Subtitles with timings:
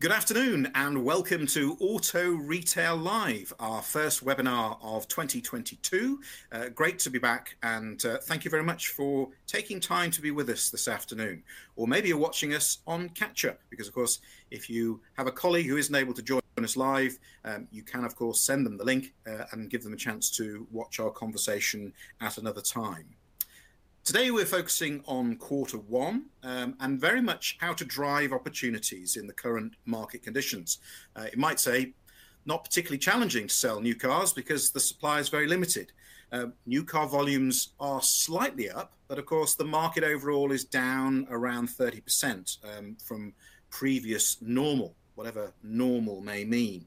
[0.00, 6.18] Good afternoon and welcome to Auto Retail Live, our first webinar of 2022.
[6.50, 10.22] Uh, great to be back and uh, thank you very much for taking time to
[10.22, 11.42] be with us this afternoon.
[11.76, 15.32] Or maybe you're watching us on catch up because, of course, if you have a
[15.32, 18.78] colleague who isn't able to join us live, um, you can, of course, send them
[18.78, 21.92] the link uh, and give them a chance to watch our conversation
[22.22, 23.04] at another time.
[24.12, 29.28] Today, we're focusing on quarter one um, and very much how to drive opportunities in
[29.28, 30.78] the current market conditions.
[31.14, 31.92] Uh, it might say
[32.44, 35.92] not particularly challenging to sell new cars because the supply is very limited.
[36.32, 41.24] Uh, new car volumes are slightly up, but of course, the market overall is down
[41.30, 43.32] around 30% um, from
[43.70, 46.84] previous normal, whatever normal may mean.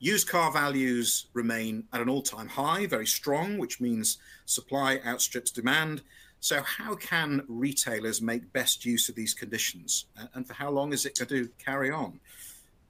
[0.00, 5.52] Used car values remain at an all time high, very strong, which means supply outstrips
[5.52, 6.02] demand.
[6.44, 10.04] So, how can retailers make best use of these conditions,
[10.34, 12.20] and for how long is it going to carry on?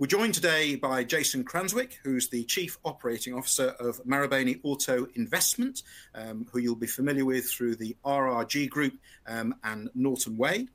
[0.01, 5.85] We're joined today by Jason Cranswick, who's the Chief Operating Officer of Marubeni Auto Investment,
[6.17, 8.95] um, who you'll be familiar with through the RRG Group
[9.29, 10.67] um, and Norton Way.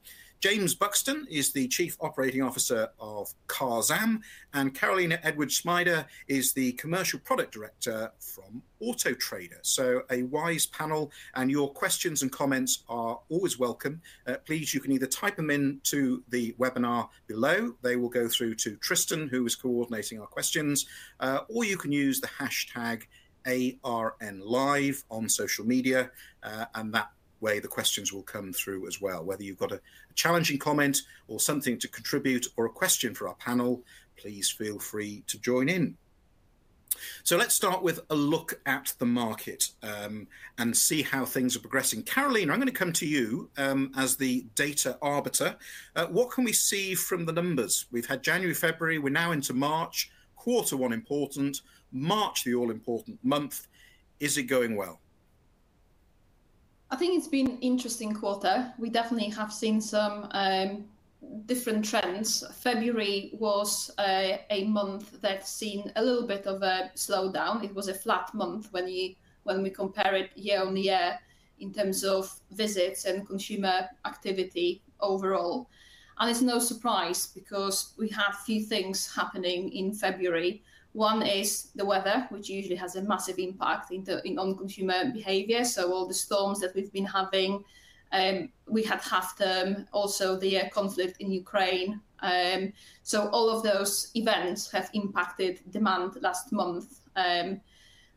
[0.41, 4.21] James Buxton is the Chief Operating Officer of Carzam,
[4.53, 9.59] and Carolina Edwards Smajda is the Commercial Product Director from Auto Trader.
[9.63, 14.01] So, a wise panel, and your questions and comments are always welcome.
[14.25, 18.29] Uh, please, you can either type them in to the webinar below, they will go
[18.29, 20.85] through to Tristan, who is coordinating our questions,
[21.19, 23.03] uh, or you can use the hashtag
[23.83, 26.11] ARN Live on social media,
[26.43, 27.09] uh, and that
[27.41, 29.23] way the questions will come through as well.
[29.23, 33.27] Whether you've got a, a, challenging comment or something to contribute or a question for
[33.27, 33.83] our panel,
[34.17, 35.97] please feel free to join in.
[37.23, 41.59] So let's start with a look at the market um, and see how things are
[41.59, 42.03] progressing.
[42.03, 45.55] Carolina, I'm going to come to you um, as the data arbiter.
[45.95, 47.85] Uh, what can we see from the numbers?
[47.91, 53.19] We've had January, February, we're now into March, quarter one important, March the all important
[53.23, 53.67] month.
[54.19, 54.99] Is it going well?
[56.91, 58.73] I think it's been an interesting quarter.
[58.79, 60.85] We definitely have seen some um,
[61.45, 62.43] different trends.
[62.55, 67.63] February was uh, a month that's seen a little bit of a slowdown.
[67.63, 71.17] It was a flat month when you when we compare it year on year
[71.59, 75.69] in terms of visits and consumer activity overall.
[76.19, 80.61] And it's no surprise because we have few things happening in February.
[80.93, 85.63] One is the weather, which usually has a massive impact into, in, on consumer behavior.
[85.63, 87.63] So all the storms that we've been having,
[88.11, 92.01] um, we had half term, also the uh, conflict in Ukraine.
[92.21, 92.73] Um,
[93.03, 97.61] so all of those events have impacted demand last month um,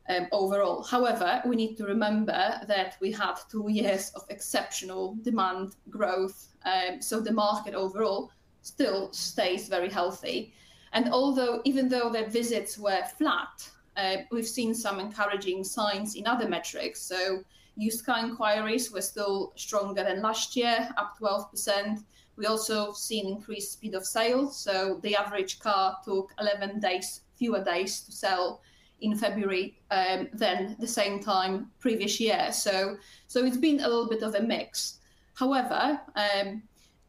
[0.09, 0.83] um overall.
[0.83, 6.49] However, we need to remember that we had two years of exceptional demand growth.
[6.65, 8.31] Um, so the market overall
[8.63, 10.55] still stays very healthy.
[10.93, 16.27] And although, even though their visits were flat, uh, we've seen some encouraging signs in
[16.27, 17.01] other metrics.
[17.01, 17.43] So,
[17.77, 22.05] used car inquiries were still stronger than last year, up 12%.
[22.37, 24.51] We also seen increased speed of sale.
[24.51, 28.61] So, the average car took 11 days, fewer days to sell
[29.03, 32.53] in February um, than the same time previous year.
[32.53, 35.01] So, so it's been a little bit of a mix.
[35.35, 36.63] However, um,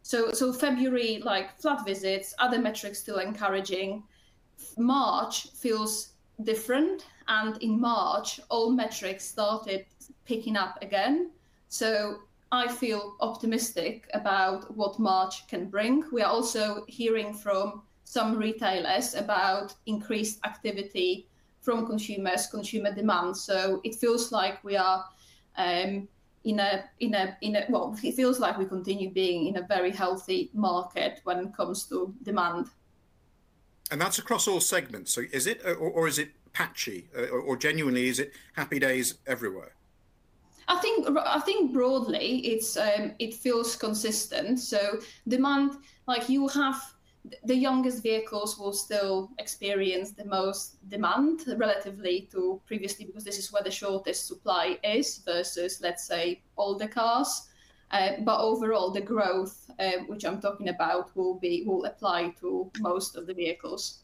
[0.04, 4.04] so so February like flat visits, other metrics still encouraging.
[4.78, 6.10] March feels
[6.44, 9.86] different, and in March all metrics started
[10.26, 11.32] picking up again.
[11.70, 12.20] So
[12.52, 16.04] I feel optimistic about what March can bring.
[16.12, 21.28] We are also hearing from some retailers about increased activity
[21.62, 23.36] from consumers, consumer demand.
[23.38, 25.06] So it feels like we are
[25.58, 26.08] um,
[26.44, 29.62] in a in a in a well it feels like we continue being in a
[29.62, 32.68] very healthy market when it comes to demand.
[33.92, 35.14] And that's across all segments.
[35.14, 37.10] So is it or, or is it patchy?
[37.16, 39.76] Or, or genuinely is it happy days everywhere?
[40.68, 44.60] I think I think broadly it's um, it feels consistent.
[44.60, 45.74] So demand,
[46.08, 46.82] like you have
[47.46, 53.52] the youngest vehicles will still experience the most demand relatively to previously because this is
[53.52, 57.50] where the shortest supply is versus let's say older cars.
[57.92, 62.70] Uh, but overall the growth uh, which i'm talking about will be will apply to
[62.80, 64.00] most of the vehicles.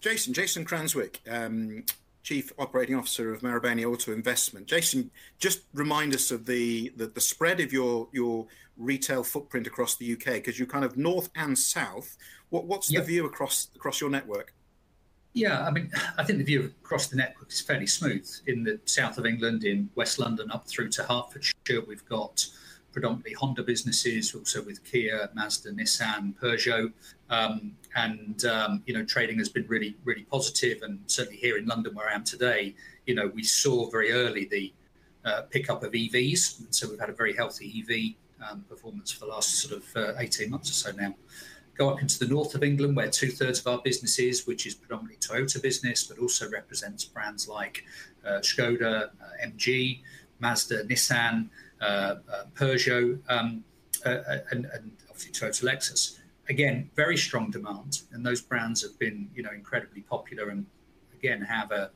[0.00, 1.84] Jason jason cranswick um,
[2.24, 4.66] Chief Operating Officer of Marubeni Auto Investment.
[4.66, 9.94] Jason, just remind us of the, the, the spread of your your retail footprint across
[9.96, 12.16] the UK because you're kind of north and south.
[12.48, 13.02] What, what's yep.
[13.02, 14.54] the view across across your network?
[15.34, 18.28] Yeah, I mean, I think the view across the network is fairly smooth.
[18.46, 22.46] In the south of England, in West London, up through to Hertfordshire, we've got
[22.94, 26.92] predominantly Honda businesses, also with Kia, Mazda, Nissan, Peugeot.
[27.28, 30.54] Um, and um, you know, trading has been really, really positive.
[30.54, 32.74] positive, and certainly here in London, where I am today,
[33.06, 34.72] you know, we saw very early the
[35.24, 39.20] uh, pickup of EVs, and so we've had a very healthy EV um, performance for
[39.20, 41.14] the last sort of uh, 18 months or so now.
[41.76, 44.74] Go up into the north of England, where two-thirds of our business is, which is
[44.74, 47.84] predominantly Toyota business, but also represents brands like
[48.24, 49.10] uh, Škoda,
[49.44, 50.00] MG,
[50.38, 51.48] Mazda, Nissan,
[51.80, 53.62] Uh, uh, Peugeot, um,
[54.06, 54.66] uh, and
[55.10, 56.18] obviously Toyota Lexus.
[56.48, 60.64] Again, very strong demand, and those brands have been, you know, incredibly popular and
[61.12, 61.90] again, have a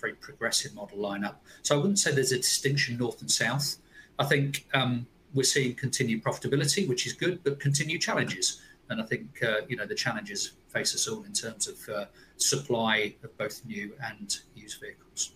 [0.00, 1.36] very progressive model lineup.
[1.62, 3.76] So I wouldn't say there's a distinction north and south.
[4.18, 8.62] I think, um, we're seeing continued profitability, which is good, but continued challenges.
[8.88, 13.36] And I think, you know, the challenges face us all in terms of supply of
[13.36, 15.32] both new and used vehicles.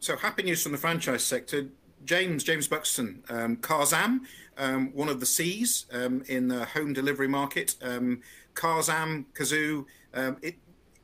[0.00, 1.68] So happy news from the franchise sector.
[2.06, 4.20] James James Buxton, um, Carzam,
[4.56, 7.76] um, one of the Cs um, in the home delivery market.
[8.54, 9.84] Carzam, Cazoo,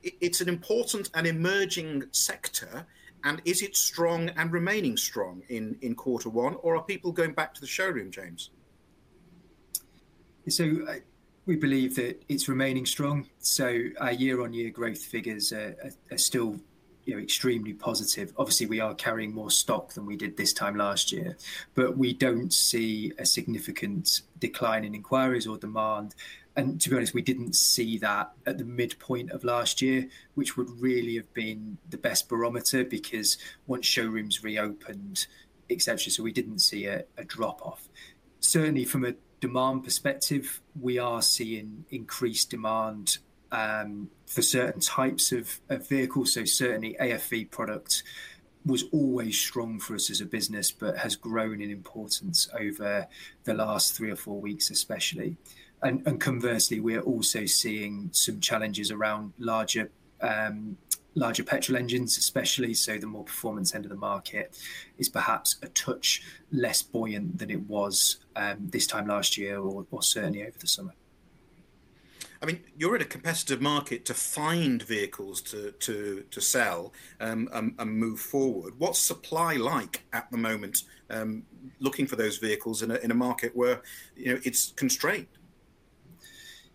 [0.03, 2.87] it's an important and emerging sector,
[3.25, 7.35] and is it strong and remaining strong in in quarter one, or are people going
[7.35, 8.51] back to the showroom, James?
[10.49, 10.95] So, uh,
[11.47, 13.67] we believe that it's remaining strong, so
[14.01, 15.75] our year-on-year growth figures are
[16.17, 16.61] still,
[17.05, 18.33] you know, extremely positive.
[18.37, 21.37] Obviously, we are carrying more stock than we did this time last year,
[21.75, 26.15] but we don't see a significant decline in inquiries or demand.
[26.55, 30.57] And to be honest, we didn't see that at the midpoint of last year, which
[30.57, 35.27] would really have been the best barometer, because once showrooms reopened,
[35.71, 37.89] etc., so we didn't see a drop-off.
[38.41, 43.19] Certainly, from a demand perspective, we are seeing increased demand
[43.53, 46.33] Um, for certain types of vehicles.
[46.33, 48.03] So certainly, AFV product
[48.65, 53.09] was always strong for us as a business, but has grown in importance over
[53.45, 55.37] the last three or four weeks, especially.
[55.83, 59.33] And conversely, we are also seeing some challenges around
[60.21, 60.77] um,
[61.15, 62.73] larger petrol engines, especially.
[62.75, 64.57] So the more performance end of the market
[64.99, 66.23] is perhaps a touch
[66.53, 70.95] less buoyant than it was um, this time last year or certainly over the summer.
[72.43, 77.49] I mean, you're in a competitive market to find vehicles to to to sell um,
[77.53, 78.75] and move forward.
[78.79, 81.45] What's supply like at the moment, um,
[81.79, 83.83] looking for those vehicles in a in a market where,
[84.17, 85.29] you know, it's constrained?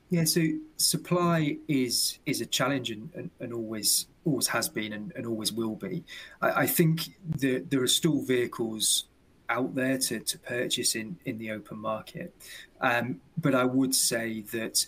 [0.09, 0.41] Yeah, so
[0.77, 6.05] supply is is a challenge and and always always has been and always will be.
[6.41, 7.01] I think
[7.39, 9.03] that there are still vehicles
[9.49, 12.33] out there to to purchase in the open market.
[12.79, 14.85] Um, but I would say that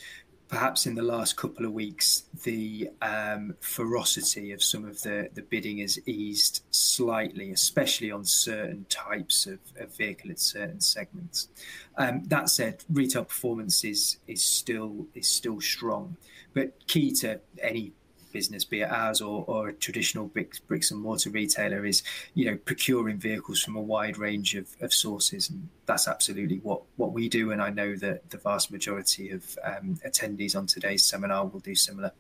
[0.50, 5.44] perhaps in the last couple of weeks, the um, ferocity of some of the the
[5.44, 9.60] bidding has eased slightly, especially on certain types of
[9.96, 11.48] vehicle in certain segments.
[11.98, 16.18] Um, that said, retail performance is, is still is still strong.
[16.54, 17.94] But key to any
[18.32, 22.04] business, be it ours or a traditional bricks bricks and mortar retailer, is,
[22.34, 27.12] you know, procuring vehicles from a wide range of sources, and that's absolutely what what
[27.14, 31.46] we do, and I know that the vast majority of um, attendees on today's seminar
[31.46, 32.12] will do similar.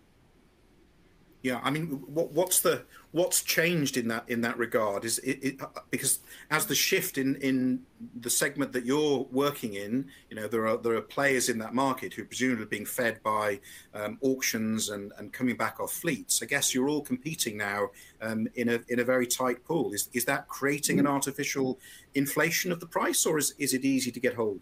[1.41, 5.05] Yeah, I mean, what's the what's changed in that in that regard?
[5.05, 5.57] Is it
[5.89, 6.19] because
[6.51, 7.81] as the shift in in
[8.19, 11.73] the segment that you're working in, you know, there are there are players in that
[11.73, 13.61] market who presumably are being fed by
[13.93, 16.43] um, auctions and and coming back off fleets.
[16.43, 17.87] I guess you're all competing now
[18.21, 19.93] um, in a in a very tight pool.
[19.93, 21.11] Is is that creating an mm.
[21.11, 21.79] artificial
[22.15, 24.59] inflation of the price, or is is it easy to get hold?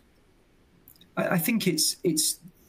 [1.18, 1.96] I think it's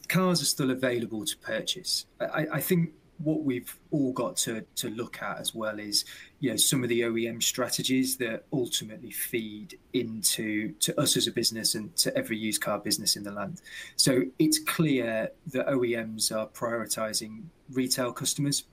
[0.08, 2.06] cars are still available to purchase.
[2.20, 6.04] I think what we've all got to to look at as well is,
[6.40, 11.32] you know, some of the OEM strategies that ultimately feed into to us as a
[11.32, 13.60] business and to every used car business in the land.
[13.96, 18.64] So it's clear that OEMs are prioritizing retail customers,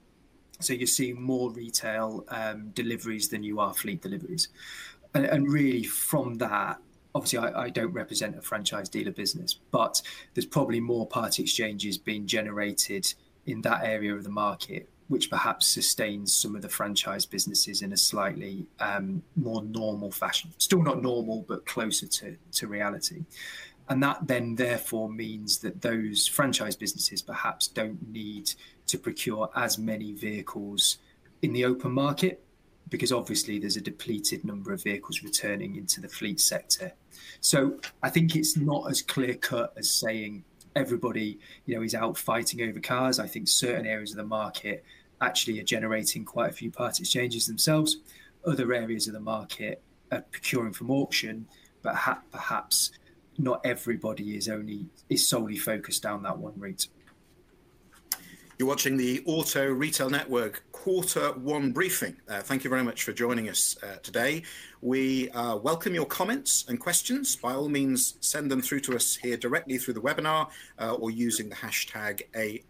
[0.60, 4.50] so you're seeing more retail um, deliveries than you are fleet deliveries.
[5.14, 6.78] And really from that,
[7.14, 10.02] obviously, I don't represent a franchise dealer business, but
[10.34, 13.14] there's probably more part exchanges being generated
[13.46, 17.94] in that area of the market, which perhaps sustains some of the franchise businesses in
[17.94, 20.52] a slightly um, more normal fashion.
[20.58, 23.24] Still not normal, but closer to reality.
[23.88, 28.52] And that then therefore means that those franchise businesses perhaps don't need
[28.88, 30.98] to procure as many vehicles
[31.44, 32.44] in the open market,
[32.90, 36.92] because obviously there's a depleted number of vehicles returning into the fleet sector.
[37.42, 40.44] So I think it's not as clear-cut as saying
[40.76, 43.20] everybody, you know, is out fighting over cars.
[43.20, 44.84] I think certain areas of the market
[45.22, 47.98] actually are generating quite a few part exchanges themselves.
[48.46, 51.48] Other areas of the market are procuring from auction,
[51.82, 52.92] but ha- perhaps
[53.38, 56.88] not everybody is only is solely focused down that one route.
[58.58, 62.16] You're watching the Auto Retail Network quarter one briefing.
[62.30, 64.44] Uh, thank you very much for joining us uh, today.
[64.82, 67.36] We uh, welcome your comments and questions.
[67.36, 70.48] By all means, send them through to us here directly through the webinar
[70.80, 72.22] uh, or using the hashtag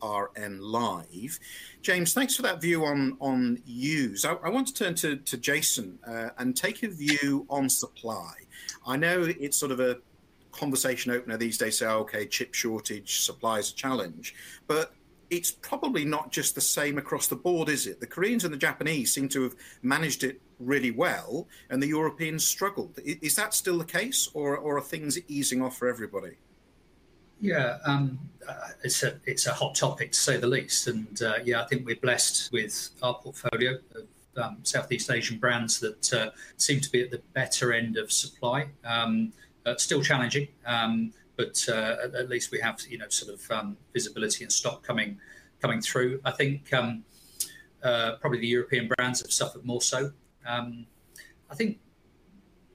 [0.02, 1.40] ARNLive.
[1.84, 4.26] James, thanks for that view on, on use.
[4.26, 8.34] I, I want to turn to, to Jason uh, and take a view on supply.
[8.88, 9.98] I know it's sort of a
[10.52, 14.34] conversation opener these days say, okay, chip shortage, supply is a challenge.
[14.66, 14.92] But
[15.36, 18.00] it's probably not just the same across the board, is it?
[18.00, 22.48] The Koreans and the Japanese seem to have managed it really well, and the Europeans
[22.48, 22.98] struggled.
[23.04, 26.38] Is that still the case, or, or are things easing off for everybody?
[27.42, 31.36] Yeah, um, uh, it's a it's a hot topic to say the least, and uh,
[31.44, 34.08] yeah, I think we're blessed with our portfolio of
[34.42, 38.68] um, Southeast Asian brands that uh, seem to be at the better end of supply.
[38.86, 39.34] Um,
[39.66, 40.48] uh, still challenging.
[41.36, 44.84] But uh, at, at, least we have you know sort of um, visibility and stock
[44.84, 45.20] coming
[45.62, 46.22] coming through.
[46.24, 47.04] I think um,
[47.84, 50.12] uh, probably the European brands have suffered more so.
[50.46, 50.86] Um,
[51.50, 51.80] I think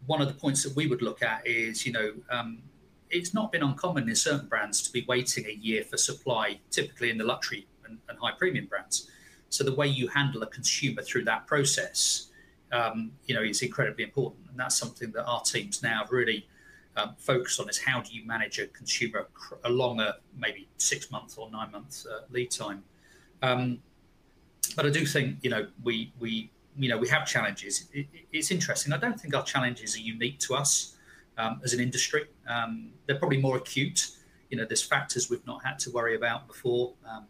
[0.06, 2.62] one of the points that we would look at is you know um,
[3.10, 7.10] it's not been uncommon in certain brands to be waiting a year for supply, typically
[7.10, 9.10] in the luxury and, and high premium brands.
[9.48, 12.28] So the way you handle a consumer through that process,
[12.70, 16.46] um, you know, is incredibly important, and that's something that our teams now really
[17.00, 19.28] um, focus on is how do you manage a consumer
[19.64, 22.82] along a maybe six month or nine month uh, lead time.
[23.42, 23.78] Um,
[24.76, 27.88] but I do think you know we we you know we have challenges.
[27.92, 28.92] It, it's interesting.
[28.92, 30.96] I don't think our challenges are unique to us
[31.38, 32.26] um, as an industry.
[32.48, 34.10] Um, they're probably more acute.
[34.50, 36.94] You know, there's factors we've not had to worry about before.
[37.08, 37.26] Um,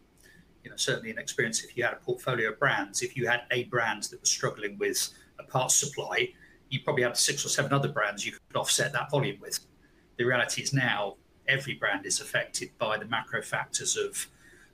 [0.63, 3.41] you know, certainly in experience, if you had a portfolio of brands, if you had
[3.51, 5.09] a brand that was struggling with
[5.39, 6.29] a parts supply,
[6.71, 9.59] you probably have six or seven other brands you could offset that volume with.
[10.17, 14.25] The reality is now every brand is affected by the macro factors of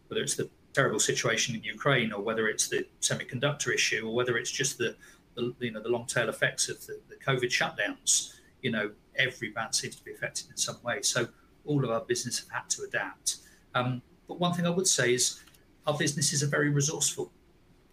[0.07, 4.37] whether it's the terrible situation in Ukraine or whether it's the semiconductor issue or whether
[4.37, 4.95] it's just the,
[5.35, 8.35] the you know the long tail effects of the, the COVID shutdowns.
[8.61, 11.01] You know, every brand seems to be affected in some way.
[11.01, 11.27] So
[11.65, 13.37] all of our business have had to adapt.
[13.73, 15.39] Um, but one thing I would say is
[15.87, 17.31] our businesses are very resourceful.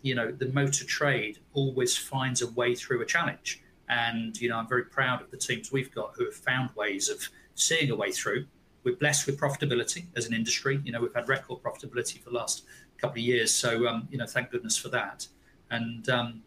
[0.03, 3.64] You know, the motor trade always finds a way through a challenge.
[3.89, 7.09] And, you know, I'm very proud of the teams we've got who have found ways
[7.09, 8.47] of seeing a way through.
[8.83, 10.81] We're blessed with profitability as an industry.
[10.85, 12.65] You know, we've had record profitability for the last
[12.99, 13.53] couple of years.
[13.53, 15.27] So, um, you know, thank goodness for that.
[15.71, 16.43] And um,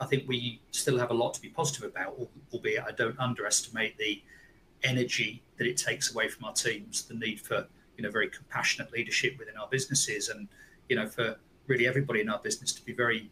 [0.00, 2.18] I think we still have a lot to be positive about,
[2.52, 4.22] albeit I don't underestimate the
[4.82, 8.92] energy that it takes away from our teams, the need for, you know, very compassionate
[8.92, 10.48] leadership within our businesses and,
[10.88, 11.36] you know, for
[11.66, 13.30] really everybody in our business to be very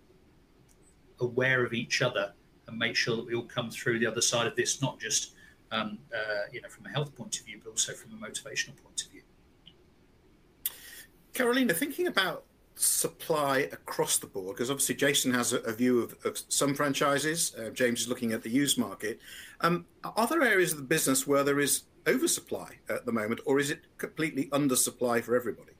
[1.20, 2.32] aware of each other
[2.66, 5.32] and make sure that we all come through the other side of this, not just
[5.70, 8.76] um, uh, you know from a health point of view, but also from a motivational
[8.76, 9.22] point of view.
[11.32, 16.16] Carolina, thinking about supply across the board, because obviously Jason has a, a view of,
[16.24, 19.20] of, some franchises, uh, James is looking at the used market.
[19.60, 23.58] Um, are there areas of the business where there is oversupply at the moment, or
[23.58, 25.72] is it completely undersupply for everybody?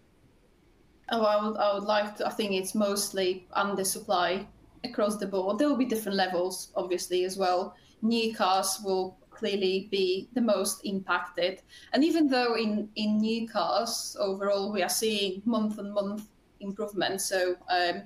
[1.10, 2.26] Oh, I would, I would like to.
[2.26, 4.46] I think it's mostly undersupply
[4.84, 5.58] across the board.
[5.58, 7.74] There will be different levels, obviously, as well.
[8.02, 11.62] New cars will clearly be the most impacted.
[11.92, 16.28] And even though in, in new cars, overall, we are seeing month on month
[16.60, 17.20] improvement.
[17.20, 18.02] So, um,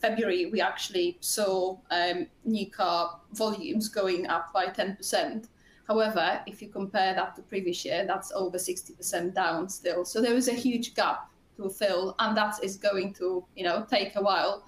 [0.00, 5.48] February, we actually saw um, new car volumes going up by 10%.
[5.88, 10.04] However, if you compare that to previous year, that's over 60% down still.
[10.04, 13.86] So there is a huge gap to fill, and that is going to, you know,
[13.90, 14.64] take a while.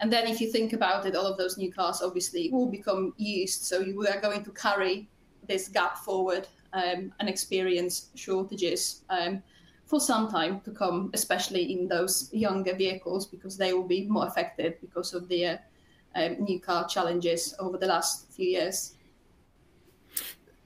[0.00, 3.14] And then if you think about it, all of those new cars obviously will become
[3.16, 3.64] used.
[3.64, 5.08] So we are going to carry
[5.46, 9.42] this gap forward um, and experience shortages um,
[9.86, 14.26] for some time to come, especially in those younger vehicles, because they will be more
[14.26, 15.56] affected because of the uh,
[16.14, 18.94] um, new car challenges over the last few years.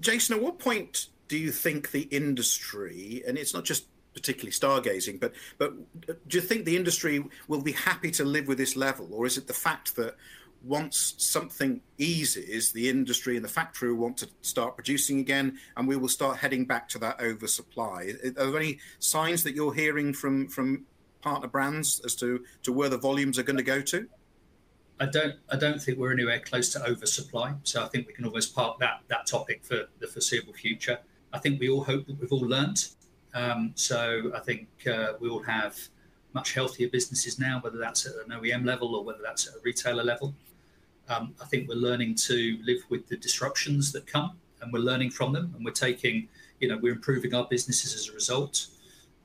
[0.01, 5.21] Jason, at what point do you think the industry, and it's not just particularly stargazing,
[5.21, 5.73] but but
[6.29, 9.39] do you think the industry will be happy to live with this level, or is
[9.39, 10.17] it the fact that
[10.65, 15.89] once something eases, the industry and the factory will want to start producing again, and
[15.89, 18.13] we will start heading back to that oversupply?
[18.25, 20.85] Are there any signs that you're hearing from from
[21.21, 24.09] partner brands as to to where the volumes are going to go to?
[25.01, 27.55] I don't I don't think we're anywhere close to oversupply.
[27.65, 30.99] So I think we can almost park that that topic for the foreseeable future.
[31.33, 32.87] I think we all hope that we've all learned
[33.35, 35.79] um, so I think uh, we all have
[36.35, 39.59] much healthier businesses now, whether that's at an OEM level or whether that's at a
[39.63, 40.35] retailer level.
[41.09, 44.39] Um, I think we're learning to live with the disruptions that come.
[44.61, 46.29] and we're learning from them, and we're taking,
[46.61, 48.69] you know, we're improving our businesses as a result.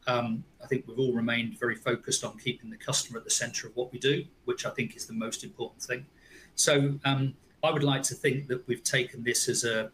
[0.08, 3.68] Um, I think we've all remained very focused on keeping the customer at the centre
[3.68, 6.08] of what we do, which I think is the most important thing.
[6.56, 9.92] So um, I would like to think that we've taken this as a,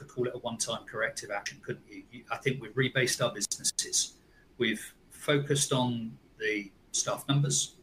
[0.00, 2.24] could call it a one-time corrective action, couldn't you?
[2.30, 4.14] I think we've rebased our businesses.
[4.56, 7.74] We've focused on the staff numbers,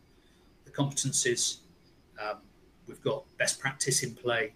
[0.65, 1.57] the competencies.
[2.19, 2.37] Um,
[2.87, 4.53] we've got best practice in play.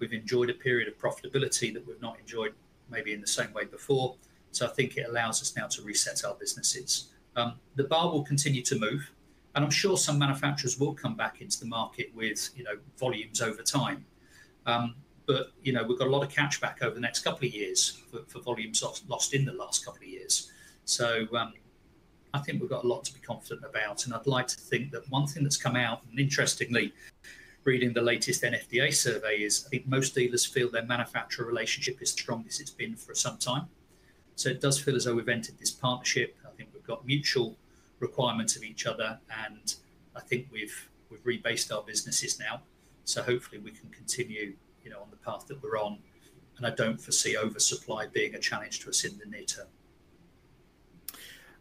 [0.00, 2.54] We've enjoyed a period of profitability that we've not enjoyed
[2.90, 4.16] maybe in the same way before.
[4.50, 7.10] So I think it allows us now to reset our businesses.
[7.36, 9.08] Um, the bar will continue to move,
[9.54, 13.40] and I'm sure some manufacturers will come back into the market with you know volumes
[13.40, 14.04] over time.
[14.66, 14.96] Um,
[15.28, 17.54] but you know we've got a lot of catch back over the next couple of
[17.54, 20.50] years for, for volumes lost, in the last couple of years.
[20.86, 21.52] So um,
[22.32, 24.90] I think we've got a lot to be confident about, and I'd like to think
[24.92, 26.94] that one thing that's come out, and interestingly,
[27.64, 32.12] reading the latest NFDA survey, is I think most dealers feel their manufacturer relationship is
[32.14, 33.66] the strongest it's been for some time.
[34.34, 36.36] So it does feel as though we've entered this partnership.
[36.46, 37.54] I think we've got mutual
[38.00, 39.74] requirements of each other, and
[40.16, 42.62] I think we've we've rebased our businesses now.
[43.04, 44.54] So hopefully we can continue,
[44.88, 45.98] you know, on the path that we're on.
[46.56, 49.66] And I don't foresee oversupply being a challenge to us in the near term.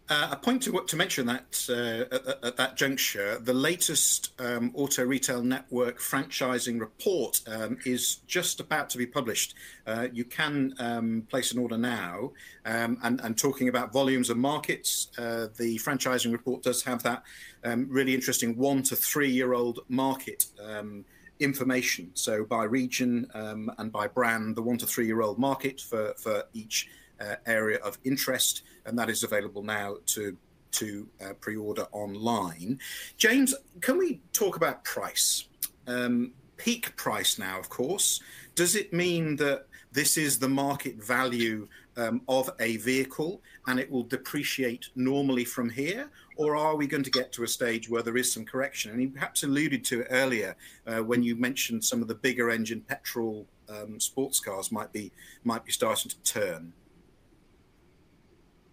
[0.09, 4.71] Uh, a point to, to mention that uh, at, at, that juncture, the latest um,
[4.73, 9.53] Auto Retail Network franchising report um, is just about to be published.
[9.85, 12.31] Uh, you can um, place an order now.
[12.65, 17.23] Um, and, and, talking about volumes and markets, uh, the franchising report does have that
[17.65, 21.03] um, really interesting one to three year old market um,
[21.39, 22.11] information.
[22.13, 26.43] So by region and by brand, the one to three year old market for, for
[26.53, 26.89] each
[27.19, 30.37] uh, area of interest, and that is available now to
[30.69, 32.77] to uh, pre-order online.
[33.17, 35.47] James, can we talk about price?
[35.87, 38.21] Um, peak price now, of course.
[38.53, 41.67] Does it mean that this is the market value
[41.97, 46.09] um, of a vehicle and it will depreciate normally from here?
[46.35, 48.91] Or are we going to get to a stage where there is some correction?
[48.91, 52.49] And you perhaps alluded to it earlier uh, when you mentioned some of the bigger
[52.49, 55.11] engine petrol um, sports cars might be
[55.43, 56.73] might be starting to turn.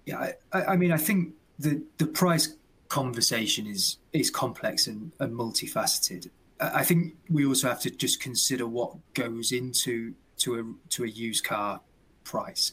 [0.07, 2.55] Yeah, I, I mean, I think the the price
[2.89, 6.31] conversation is is complex and, and multifaceted.
[6.61, 11.09] I think we also have to just consider what goes into to a to a
[11.09, 11.81] used car
[12.23, 12.73] price,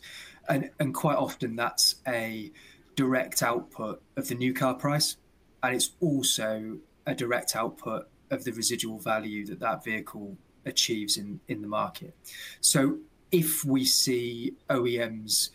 [0.49, 2.51] and and quite often that's a
[2.95, 5.17] direct output of the new car price,
[5.63, 11.39] and it's also a direct output of the residual value that that vehicle achieves in
[11.47, 12.15] in the market.
[12.59, 12.99] So
[13.31, 15.49] if we see OEMs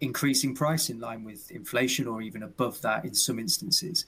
[0.00, 4.06] increasing price in line with inflation or even above that in some instances,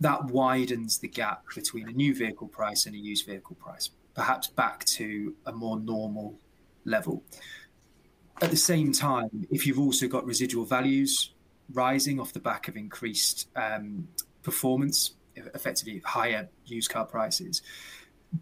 [0.00, 4.48] that widens the gap between a new vehicle price and a used vehicle price, perhaps
[4.48, 6.38] back to a more normal
[6.84, 7.22] level.
[8.42, 11.32] At the same time, if you've also got residual values
[11.72, 14.08] rising off the back of increased um,
[14.42, 17.62] performance, effectively higher used car prices,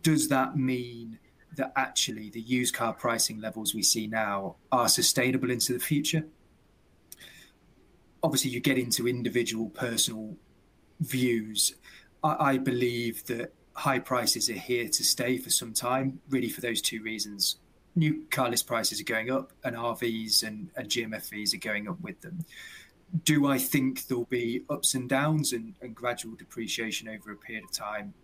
[0.02, 1.18] does that mean
[1.56, 6.24] that actually the used car pricing levels we see now are sustainable into the future?
[8.22, 10.36] obviously you get into individual personal
[11.00, 11.74] views.
[12.22, 16.60] I, I believe that high prices are here to stay for some time, really for
[16.60, 17.56] those two reasons.
[17.98, 22.00] New car list prices are going up, and RVs and, and GMFVs are going up
[22.00, 22.44] with them.
[23.24, 27.64] Do I think there'll be ups and downs and, and gradual depreciation over a period
[27.64, 28.14] of time?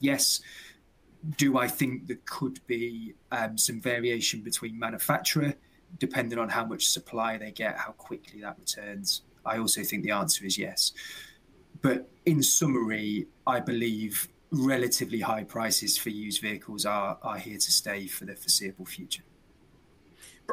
[0.00, 0.40] Yes.
[1.38, 5.54] Do I think there could be um, some variation between manufacturer,
[5.98, 9.22] depending on how much supply they get, how quickly that returns?
[9.46, 10.92] I also think the answer is yes.
[11.80, 17.72] But in summary, I believe relatively high prices for used vehicles are, are here to
[17.72, 19.22] stay for the foreseeable future.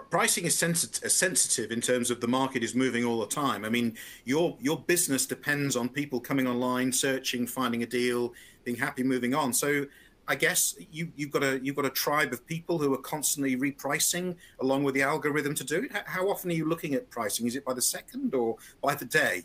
[0.09, 3.65] Pricing is sensitive, sensitive in terms of the market is moving all the time.
[3.65, 8.33] I mean, your your business depends on people coming online, searching, finding a deal,
[8.63, 9.51] being happy, moving on.
[9.51, 9.85] So
[10.27, 13.57] I guess you, you've got a you've got a tribe of people who are constantly
[13.57, 15.91] repricing along with the algorithm to do it.
[16.05, 17.47] How often are you looking at pricing?
[17.47, 19.43] Is it by the second or by the day?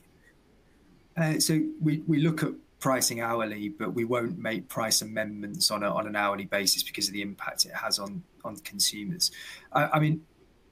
[1.17, 2.53] Uh, so we, we look at
[2.85, 7.09] pricing hourly, but we won't make price amendments on a, on an hourly basis because
[7.09, 9.31] of the impact it has on on consumers.
[9.73, 10.21] I, I mean,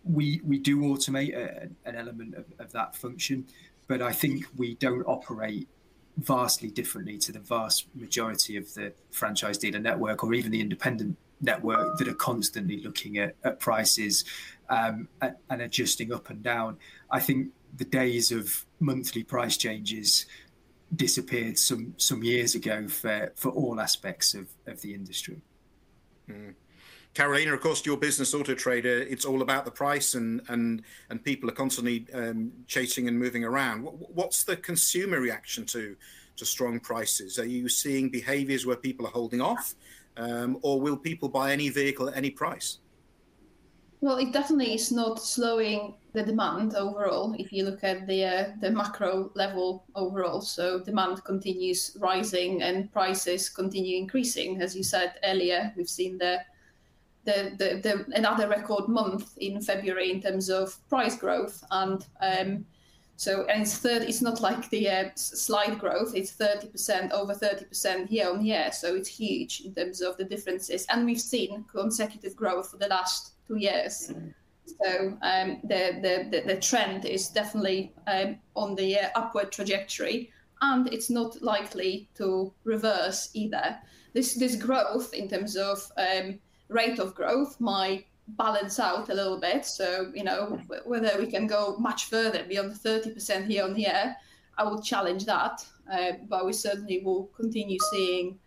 [0.05, 3.46] we we do automate a, an element of, of that function,
[3.88, 5.68] but I think we don't operate
[6.18, 11.16] vastly differently to the vast majority of the franchise dealer network or even the independent
[11.40, 14.27] network that are constantly looking at, at prices
[14.68, 16.77] um, and, and adjusting up and down.
[17.11, 20.27] I think the days of monthly price changes
[20.94, 25.40] disappeared some some years ago for for all aspects of of the industry.
[26.28, 26.55] Mm.
[27.14, 31.22] Carolina, of course, your business Auto Trader, it's all about the price and and and
[31.22, 33.83] people are constantly um, chasing and moving around.
[33.83, 35.96] What's the consumer reaction to
[36.37, 37.38] to strong prices?
[37.38, 39.74] Are you seeing behaviours where people are holding off,
[40.16, 42.78] um, or will people buy any vehicle at any price?
[44.00, 47.35] Well, it definitely is not slowing the demand overall.
[47.38, 52.92] If you look at the uh, the macro level overall, so demand continues rising and
[52.92, 54.61] prices continue increasing.
[54.61, 56.40] As you said earlier, we've seen the
[57.25, 62.66] the, the, the another record month in February in terms of price growth, and um,
[63.16, 64.03] so and it's third.
[64.03, 68.44] It's not like the uh, slide growth; it's thirty percent over thirty percent year on
[68.44, 68.70] year.
[68.72, 72.88] So it's huge in terms of the differences, and we've seen consecutive growth for the
[72.88, 74.11] last two years.
[74.11, 74.29] Mm-hmm.
[74.66, 80.92] So um, the, the, the trend is definitely um, on the uh, upward trajectory, and
[80.92, 83.79] it's not likely to reverse either.
[84.12, 89.38] This this growth in terms of um, rate of growth might balance out a little
[89.38, 89.66] bit.
[89.66, 94.16] So, you know, whether we can go much further beyond 30% year on year,
[94.59, 95.64] I would challenge that.
[95.90, 98.38] Uh, but we certainly will continue seeing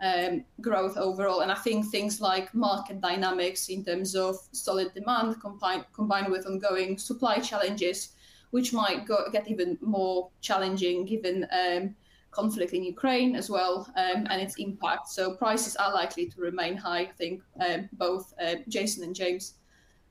[0.00, 1.40] um, growth overall.
[1.40, 6.46] And I think things like market dynamics in terms of solid demand combined, combined with
[6.46, 8.10] ongoing supply challenges,
[8.50, 11.94] which might go, get even more challenging given um,
[12.30, 15.08] conflict in Ukraine as well um, and its impact.
[15.08, 17.00] So prices are likely to remain high.
[17.00, 19.54] I think um, both uh, Jason and James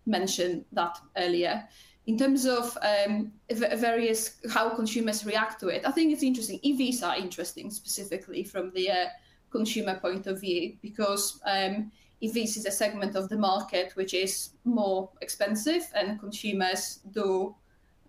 [0.05, 1.67] mentioned that earlier.
[2.07, 6.59] In terms of um, various how consumers react to it, I think it's interesting.
[6.63, 9.05] EVs are interesting specifically from the uh,
[9.51, 14.51] consumer point of view because um, this is a segment of the market which is
[14.65, 17.55] more expensive, and consumers do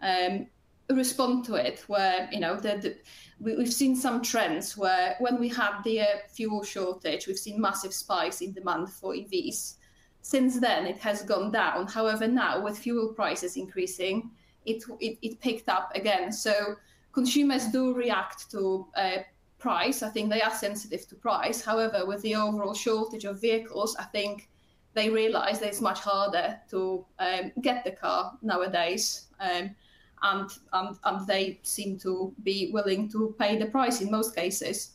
[0.01, 0.47] um,
[0.91, 1.85] respond to it.
[1.87, 2.97] Where you know the, the
[3.41, 7.61] we, have seen some trends where when we had the uh, fuel shortage, we've seen
[7.61, 9.75] massive spikes in demand for EVs.
[10.23, 11.87] Since then, it has gone down.
[11.87, 14.31] However, now with fuel prices increasing,
[14.67, 16.33] it, it, it picked up again.
[16.33, 16.75] So
[17.13, 19.19] consumers do react to uh,
[19.59, 20.03] price.
[20.03, 21.65] I think they are sensitive to price.
[21.65, 24.49] However, with the overall shortage of vehicles, I think
[24.95, 29.27] they realize that it's much harder to um, get the car nowadays.
[29.41, 29.75] Um,
[30.23, 34.93] and, and, and they seem to be willing to pay the price in most cases.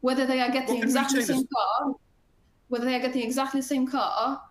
[0.00, 1.94] Whether they are getting exactly the same car,
[2.68, 4.42] whether they are getting exactly the same car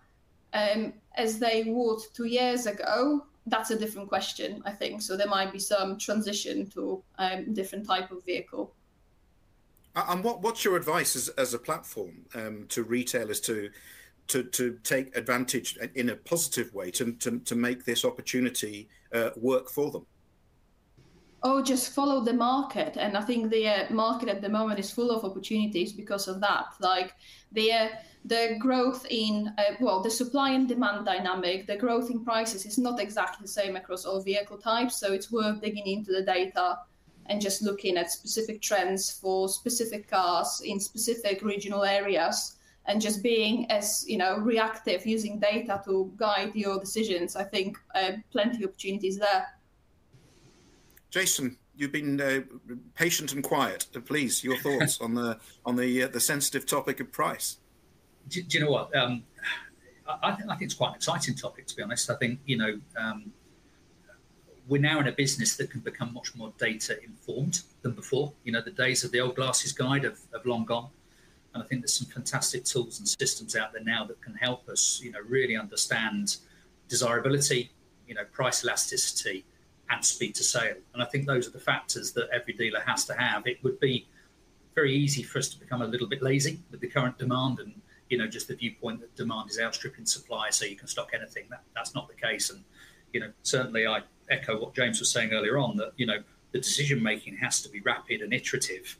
[0.52, 5.02] um, as they would two years ago, that's a different question, I think.
[5.02, 8.74] So there might be some transition to um, different type of vehicle.
[10.08, 13.70] And what, what's your advice as, as a platform um, to retailers to
[14.28, 19.30] to, to take advantage in a positive way to, to, to make this opportunity uh,
[19.36, 20.06] work for them?
[21.42, 22.96] Oh, just follow the market.
[22.96, 26.40] And I think the uh, market at the moment is full of opportunities because of
[26.40, 26.66] that.
[26.80, 27.14] Like
[27.52, 27.88] the uh,
[28.24, 32.76] the growth in uh, well, the supply and demand dynamic, the growth in prices is
[32.76, 34.98] not exactly the same across all vehicle types.
[34.98, 36.78] So it's worth digging into the data
[37.28, 43.22] and just looking at specific trends for specific cars in specific regional areas and just
[43.22, 48.64] being as you know reactive using data to guide your decisions i think uh, plenty
[48.64, 49.46] of opportunities there.
[51.10, 52.40] Jason you've been uh,
[52.94, 53.86] patient and quiet.
[54.04, 57.58] Please your thoughts on the on the uh, the sensitive topic of price.
[58.28, 58.94] Do, do you know what?
[58.94, 59.22] Um,
[60.22, 62.10] I, th- I, think it's quite an exciting topic to be honest.
[62.10, 63.32] I think you know um,
[64.68, 68.52] we're now in a business that can become much more data informed than before you
[68.52, 70.88] know the days of the old Glass's Guide have, have long gone
[71.54, 74.68] and I think there's some fantastic tools and systems out there now that can help
[74.68, 76.36] us, you know, really understand
[76.88, 77.70] desirability,
[78.06, 79.44] you know, price elasticity,
[79.90, 80.76] and speed to sale.
[80.92, 83.46] And I think those are the factors that every dealer has to have.
[83.46, 84.06] It would be
[84.74, 87.80] very easy for us to become a little bit lazy with the current demand and
[88.08, 91.44] you know just the viewpoint that demand is outstripping supply so you can stock anything
[91.50, 92.62] that that's not the case and
[93.12, 94.00] you know certainly i
[94.30, 97.68] echo what james was saying earlier on that you know the decision making has to
[97.68, 98.98] be rapid and iterative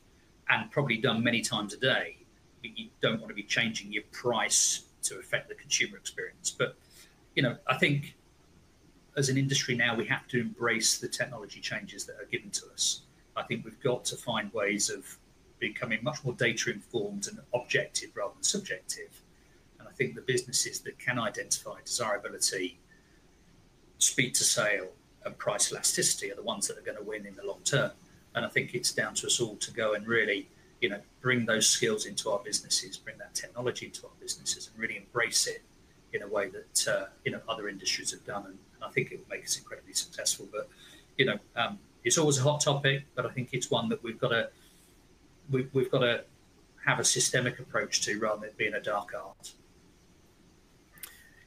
[0.49, 2.15] and probably done many times a day
[2.61, 6.51] you don't want to be changing your price to affect the consumer experience.
[6.51, 6.75] But
[7.35, 8.15] you know, I think
[9.17, 12.65] as an industry now, we have to embrace the technology changes that are given to
[12.73, 13.01] us.
[13.35, 15.17] I think we've got to find ways of
[15.59, 19.21] becoming much more data informed and objective rather than subjective.
[19.79, 22.79] And I think the businesses that can identify desirability,
[23.97, 24.89] speed to sale,
[25.25, 27.91] and price elasticity are the ones that are going to win in the long term.
[28.35, 30.47] And I think it's down to us all to go and really
[30.81, 34.79] you know, bring those skills into our businesses, bring that technology into our businesses, and
[34.79, 35.61] really embrace it
[36.13, 39.11] in a way that uh, you know other industries have done, and, and, I think
[39.11, 40.47] it will make us incredibly successful.
[40.51, 40.69] But
[41.17, 44.19] you know, um, it's always a hot topic, but I think it's one that we've
[44.19, 44.49] got to
[45.51, 46.23] we, we've got to
[46.85, 49.53] have a systemic approach to rather than being a dark art.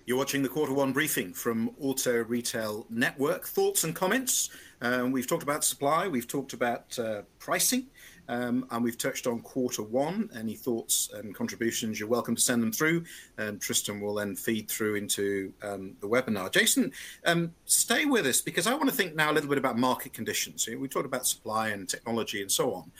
[0.04, 3.46] You're watching the quarter one briefing from Auto Retail Network.
[3.46, 4.50] Thoughts and comments.
[4.80, 7.86] Um, we've talked about supply, we've talked about uh, pricing,
[8.28, 10.28] um, and we've touched on quarter one.
[10.36, 13.04] Any thoughts and contributions, you're welcome to send them through.
[13.38, 16.50] And Tristan will then feed through into um, the webinar.
[16.50, 16.90] Jason,
[17.24, 20.12] um, stay with us because I want to think now a little bit about market
[20.12, 20.66] conditions.
[20.66, 22.90] We talked about supply and technology and so on,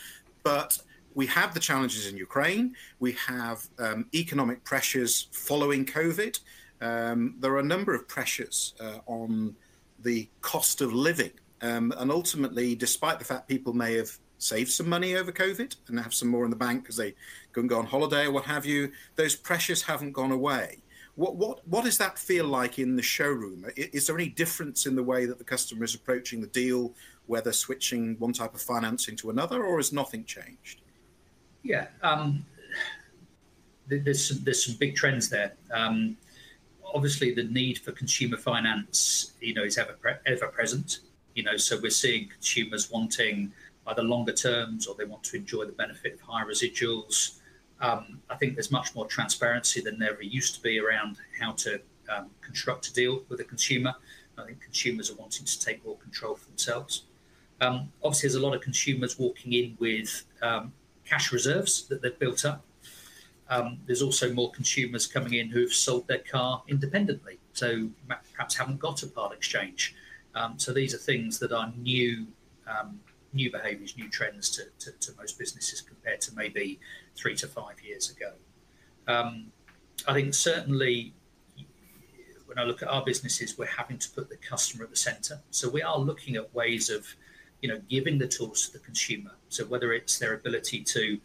[0.44, 0.78] but
[1.14, 2.76] we have the challenges in Ukraine.
[3.00, 6.38] We have um, economic pressures following COVID.
[6.82, 9.54] Um, there are a number of pressures uh, on
[10.00, 11.30] the cost of living.
[11.62, 16.00] Um, and ultimately, despite the fact people may have saved some money over COVID and
[16.00, 17.14] have some more in the bank because they
[17.52, 20.82] couldn't go on holiday or what have you, those pressures haven't gone away.
[21.14, 23.66] What, what, what does that feel like in the showroom?
[23.76, 26.94] Is there any difference in the way that the customer is approaching the deal,
[27.26, 30.80] whether switching one type of financing to another, or has nothing changed?
[31.62, 32.44] Yeah, um,
[33.86, 35.52] there's, there's some big trends there.
[35.72, 36.16] Um,
[36.94, 41.00] obviously the need for consumer finance, you know, is ever pre- ever present.
[41.34, 43.52] You know, so we're seeing consumers wanting
[43.86, 47.38] either longer terms or they want to enjoy the benefit of higher residuals.
[47.80, 51.52] Um, I think there's much more transparency than there ever used to be around how
[51.52, 53.94] to um, construct a deal with a consumer.
[54.38, 57.04] I think consumers are wanting to take more control for themselves.
[57.60, 60.72] Um, obviously, there's a lot of consumers walking in with um,
[61.04, 62.64] cash reserves that they've built up
[63.52, 67.90] um, there's also more consumers coming in who've sold their car independently, so
[68.32, 69.94] perhaps haven't got a part exchange.
[70.34, 72.26] Um, so these are things that are new,
[72.66, 72.98] um,
[73.34, 76.80] new behaviours, new trends to, to, to, most businesses compared to maybe
[77.14, 78.32] three to five years ago.
[79.06, 79.52] Um,
[80.08, 81.12] I think certainly
[82.46, 85.42] when I look at our businesses, we're having to put the customer at the centre.
[85.50, 87.06] So we are looking at ways of,
[87.60, 89.32] you know, giving the tools to the consumer.
[89.50, 91.20] So whether it's their ability to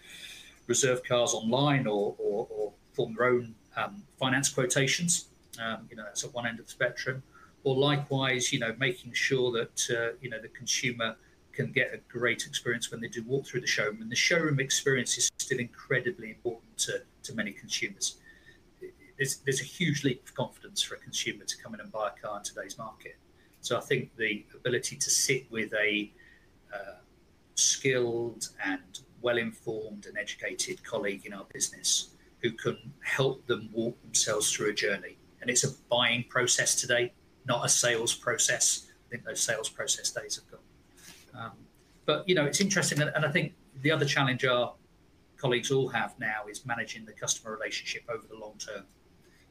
[0.67, 5.29] reserve cars online or, or, or form their own um, finance quotations.
[5.63, 7.23] Um, you know, that's at one end of the spectrum.
[7.63, 11.15] Or likewise, you know, making sure that uh, you know the consumer
[11.57, 14.01] can get a great experience when they do walk through the showroom.
[14.01, 18.17] And the showroom experience is still incredibly important to, to many consumers.
[19.17, 22.09] There's, there's a huge leap of confidence for a consumer to come in and buy
[22.09, 23.17] a car in today's market.
[23.61, 26.11] So I think the ability to sit with a
[26.71, 26.99] uh,
[27.55, 32.11] skilled and well informed and educated colleague in our business
[32.41, 35.17] who can help them walk themselves through a journey.
[35.41, 37.11] And it's a buying process today,
[37.45, 38.87] not a sales process.
[39.05, 40.67] I think those sales process days have gone.
[41.37, 41.51] Um,
[42.05, 44.73] but you know, it's interesting, and, I think the other challenge our
[45.35, 48.85] colleagues all have now is managing the customer relationship over the long term.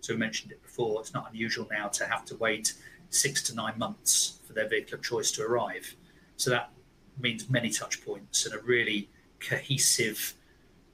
[0.01, 1.03] So we mentioned it before.
[1.03, 2.73] It's not unusual now to have to wait
[3.11, 5.95] six to nine months for their vehicle of choice to arrive.
[6.39, 6.71] So that
[7.19, 9.11] means many touch points and a really
[9.49, 10.35] cohesive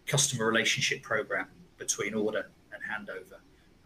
[0.07, 1.47] customer relationship program
[1.79, 3.39] between order and handover,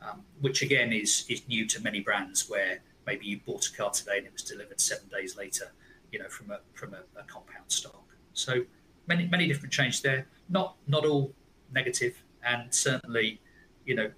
[0.03, 3.91] um, which again is is new to many brands where maybe you bought a car
[3.91, 5.73] today and it was delivered seven days later,
[6.13, 8.05] you know, from a from a, a compound stock.
[8.33, 8.65] So
[9.07, 10.27] many many different changes there.
[10.49, 11.33] Not not all
[11.73, 13.41] negative, and certainly,
[13.85, 14.11] you know,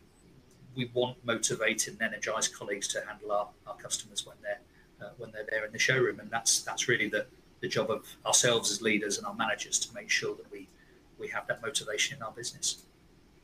[0.74, 4.60] we want motivated and energized colleagues to handle our, our customers when they're
[5.00, 7.26] uh, when they're there in the showroom, and that's that's really the
[7.60, 10.68] the job of ourselves as leaders and our managers to make sure that we
[11.18, 12.84] we have that motivation in our business.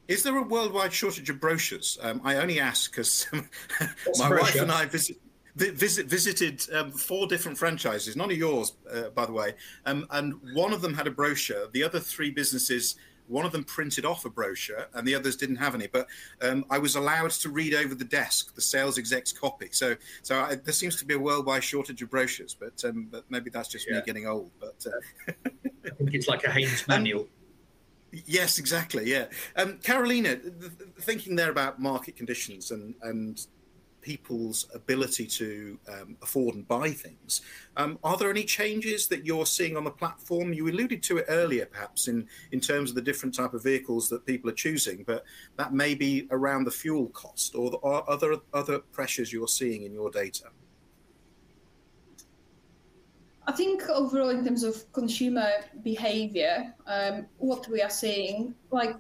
[0.07, 1.99] Is there a worldwide shortage of brochures?
[2.03, 3.27] Um, I only ask because
[4.19, 5.17] my wife and I visit,
[5.57, 9.55] visit, visited um, four different franchises, none of yours, uh, by the way,
[9.87, 11.69] um, and one of them had a brochure.
[11.73, 15.57] The other three businesses one of them printed off a brochure, and the others didn't
[15.57, 15.87] have any.
[15.87, 16.07] But
[16.43, 19.69] um, I was allowed to read over the desk the sales exec's copy.
[19.71, 23.25] So, so I, there seems to be a worldwide shortage of brochures, but um, but
[23.31, 23.97] maybe that's just yeah.
[23.97, 24.51] me getting old.
[24.61, 25.33] But uh...
[25.87, 27.23] I think it's like a Haynes manual.
[27.23, 27.29] Um,
[28.27, 29.11] yes, exactly.
[29.11, 30.37] Yeah, um, Carolina,
[31.01, 33.47] thinking there about market conditions and and
[34.05, 37.41] people's ability to um, afford and buy things.
[37.77, 40.53] Um, are there any changes that you're seeing on the platform?
[40.53, 44.09] You alluded to it earlier, perhaps in in terms of the different type of vehicles
[44.11, 45.25] that people are choosing, but
[45.57, 49.83] that may be around the fuel cost or, the, or other other pressures you're seeing
[49.83, 50.49] in your data.
[53.47, 55.51] I think overall, in terms of consumer
[55.83, 58.97] behavior, um, what we are seeing, like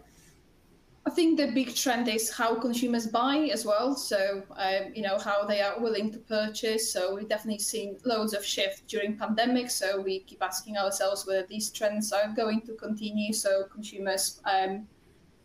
[1.07, 3.95] I think the big trend is how consumers buy as well.
[3.95, 6.91] So, um, you know, how they are willing to purchase.
[6.91, 9.71] So we've definitely seen loads of shift during pandemic.
[9.71, 13.35] So we keep asking ourselves whether these trends are going to continue.
[13.35, 14.89] So consumers, um,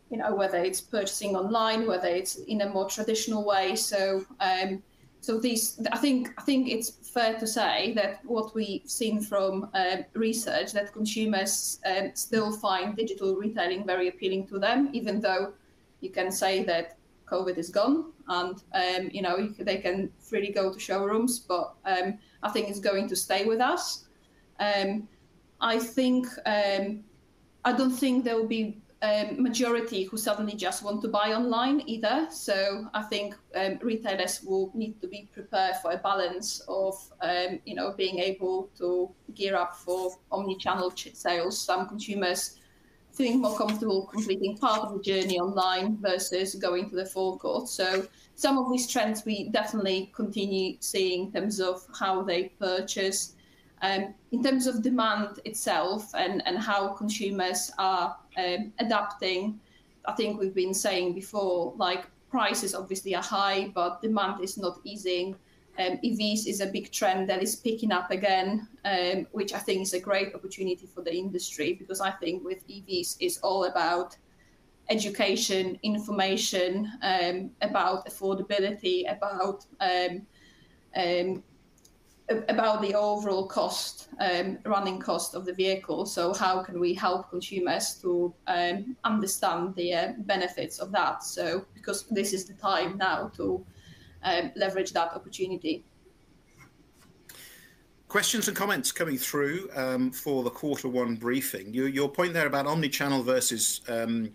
[0.09, 3.75] you know, whether it's purchasing online, whether it's in a more traditional way.
[3.75, 4.81] So, um,
[5.21, 9.69] so these, I think, I think it's fair to say that what we've seen from
[9.73, 15.53] uh, research that consumers um, still find digital retailing very appealing to them, even though
[15.99, 20.73] you can say that COVID is gone and um, you know they can freely go
[20.73, 21.39] to showrooms.
[21.39, 24.05] But um, I think it's going to stay with us.
[24.59, 25.07] Um,
[25.61, 27.03] I think um,
[27.65, 31.81] I don't think there will be um, majority who suddenly just want to buy online
[31.85, 32.27] either.
[32.31, 37.59] So I think um, retailers will need to be prepared for a balance of, um,
[37.65, 41.59] you know, being able to gear up for omni-channel sales.
[41.59, 42.57] Some consumers
[43.11, 47.67] feeling more comfortable completing part of the journey online versus going to the forecourt.
[47.67, 53.35] So some of these trends we definitely continue seeing in terms of how they purchase.
[53.81, 59.59] Um, in terms of demand itself and, and how consumers are um, adapting.
[60.05, 64.79] I think we've been saying before, like prices obviously are high, but demand is not
[64.83, 65.35] easing.
[65.77, 69.83] Um, EVs is a big trend that is picking up again, um, which I think
[69.83, 74.17] is a great opportunity for the industry because I think with EVs is all about
[74.89, 80.25] education, information, um, about affordability, about um,
[80.95, 81.43] um,
[82.47, 86.05] about the overall cost, um, running cost of the vehicle.
[86.05, 91.23] So how can we help consumers to um, understand the uh, benefits of that?
[91.23, 93.65] So because this is the time now to
[94.23, 95.83] um, leverage that opportunity.
[98.07, 101.73] Questions and comments coming through um, for the quarter one briefing.
[101.73, 104.31] Your, your point there about omni-channel versus um,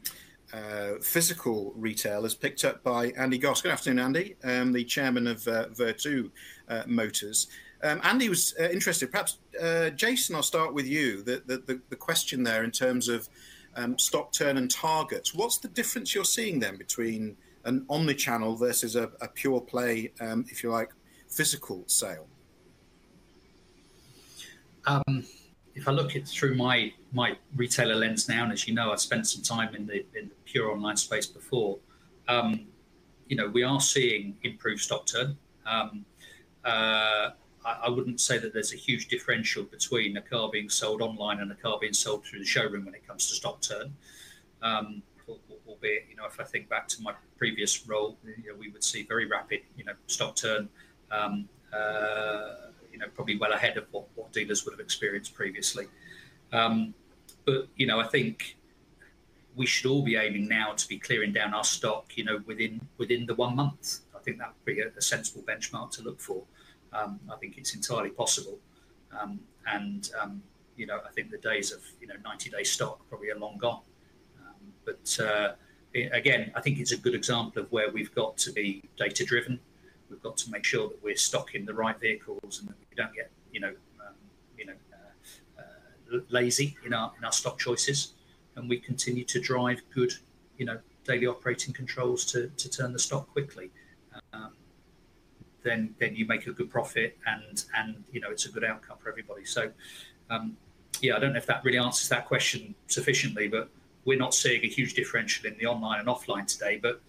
[0.52, 3.62] uh, physical retail is picked up by Andy Goss.
[3.62, 6.30] Good afternoon, Andy, um, the chairman of uh, Vertu
[6.68, 7.48] uh, Motors.
[7.84, 9.10] Um, Andy was uh, interested.
[9.10, 11.22] Perhaps uh, Jason, I'll start with you.
[11.22, 13.28] The, the, the, question there in terms of
[13.76, 15.34] um, stock turn and targets.
[15.34, 20.46] What's the difference you're seeing then between an omni-channel versus a, a pure play, um,
[20.48, 20.92] if you like,
[21.28, 22.26] physical sale?
[24.86, 25.26] Um,
[25.74, 29.00] if I look it through my my retailer lens now, and as you know, I've
[29.00, 31.78] spent some time in the in the pure online space before.
[32.28, 32.66] Um,
[33.28, 35.36] you know, we are seeing improved stock turn.
[35.66, 36.04] Um,
[36.64, 37.30] uh,
[37.64, 41.50] I, wouldn't say that there's a huge differential between a car being sold online and
[41.50, 43.94] a car being sold through the showroom when it comes to stock turn.
[44.62, 45.02] Um,
[45.66, 48.84] albeit, you know, if I think back to my previous role, you know, we would
[48.84, 50.68] see very rapid, you know, stock turn,
[51.10, 55.86] um, uh, you know, probably well ahead of what, what dealers would have experienced previously.
[56.52, 56.94] Um,
[57.44, 58.56] but you know, I think
[59.56, 62.80] we should all be aiming now to be clearing down our stock, you know, within
[62.98, 64.00] within the one month.
[64.14, 66.42] I think that would be a, a sensible benchmark to look for.
[66.94, 68.58] Um, I think it's entirely possible.
[69.18, 70.42] Um, and, um,
[70.76, 73.58] you know, I think the days of, you know, 90 day stock probably are long
[73.58, 73.80] gone.
[74.40, 75.52] Um, but uh,
[75.92, 79.24] it, again, I think it's a good example of where we've got to be data
[79.24, 79.58] driven.
[80.10, 83.14] We've got to make sure that we're stocking the right vehicles and that we don't
[83.14, 84.14] get, you know, um,
[84.58, 88.12] you know, uh, uh, lazy in our in our stock choices,
[88.56, 90.12] and we continue to drive good,
[90.58, 93.70] you know, daily operating controls to to turn the stock quickly.
[95.64, 98.98] Then then you make a good profit and and you know it's a good outcome
[99.02, 99.44] for everybody.
[99.44, 99.70] So
[100.30, 100.56] um,
[101.00, 103.68] yeah, I don't know if that really answers that question sufficiently, but
[104.04, 106.78] we're not seeing a huge differential in the online and offline today.
[106.80, 107.00] But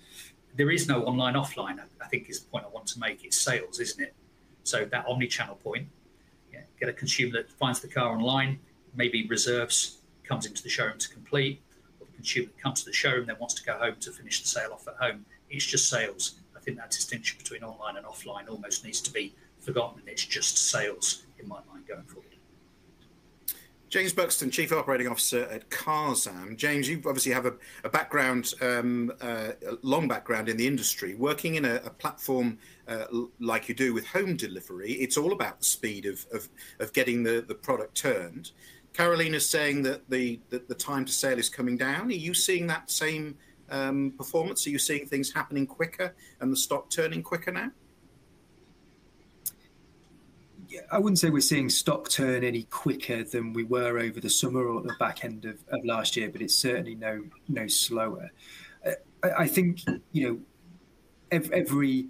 [0.55, 1.79] there is no online offline.
[2.01, 3.23] I think is the point I want to make.
[3.23, 4.15] It's sales, isn't it?
[4.63, 5.87] So that omni-channel point,
[6.51, 8.59] yeah, get a consumer that finds the car online,
[8.95, 11.61] maybe reserves, comes into the showroom to complete,
[11.99, 14.47] or the consumer comes to the showroom then wants to go home to finish the
[14.47, 15.25] sale off at home.
[15.51, 20.01] It's just sales think that distinction between online and offline almost needs to be forgotten.
[20.07, 22.25] It's just sales in my mind going forward.
[23.87, 26.57] James Buxton, Chief Operating Officer at Carzam.
[26.57, 31.15] James, you obviously have a, a background, um, uh, a long background in the industry.
[31.15, 33.05] Working in a, a platform uh,
[33.39, 36.49] like you do with home delivery, it's all about the speed of, of,
[36.79, 38.51] of getting the, the product turned.
[38.91, 42.07] Carolina's saying that the, that the time to sale is coming down.
[42.07, 43.37] Are you seeing that same
[43.69, 44.65] um, performance?
[44.67, 47.71] Are you seeing things happening quicker and the stock turning quicker now?
[50.67, 54.29] Yeah, I wouldn't say we're seeing stock turn any quicker than we were over the
[54.29, 58.31] summer or the back end of, of last year, but it's certainly no no slower.
[59.23, 60.27] I, I, think you
[61.31, 62.07] know every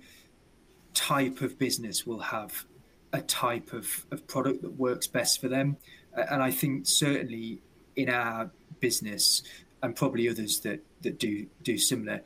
[0.93, 2.65] type of business will have
[3.13, 5.77] a type of, of product that works best for them,
[6.13, 7.61] and I think certainly
[7.95, 8.49] in our
[8.79, 9.43] business
[9.81, 12.21] and probably others that that do do similar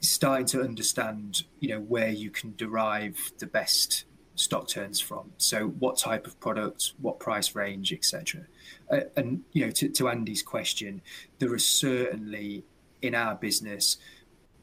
[0.00, 4.04] starting to understand you know where you can derive the best
[4.34, 5.32] stock turns from.
[5.38, 8.46] So what type of product what price range etc
[8.90, 11.00] uh, and you know to, to andy's question
[11.38, 12.64] there are certainly
[13.02, 13.96] in our business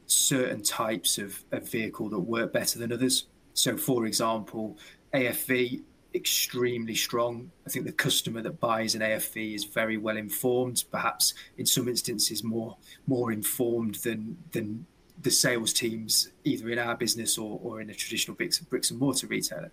[0.06, 3.26] certain types of, of vehicle that work better than others.
[3.54, 4.78] So for example
[5.12, 5.82] afv
[6.14, 7.50] extremely strong.
[7.66, 11.88] I think the customer that buys an AFV is very well informed, perhaps in some
[11.88, 14.86] instances more more informed than than
[15.20, 18.98] the sales teams either in our business or, or in a traditional bricks, bricks and
[18.98, 19.70] mortar retailer.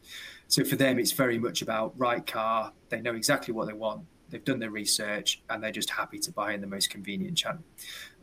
[0.48, 2.72] So for them, it's very much about right car.
[2.90, 4.04] They know exactly what they want.
[4.30, 7.64] They've done their research and they're just happy to buy in the most convenient channel.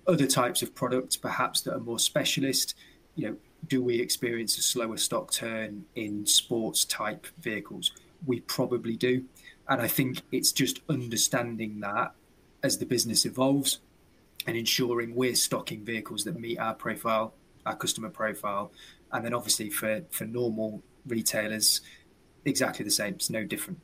[0.07, 2.75] Other types of products, perhaps that are more specialist,
[3.15, 7.93] you know, do we experience a slower stock turn in sports type vehicles?
[8.27, 9.25] We probably do.
[9.69, 12.13] And I think it's just understanding that
[12.63, 13.81] as the business evolves
[14.47, 17.35] and ensuring we're stocking vehicles that meet our profile,
[17.67, 18.73] our customer profile.
[19.13, 21.81] And then obviously for, for normal retailers,
[22.45, 23.15] exactly the same.
[23.15, 23.81] It's no different.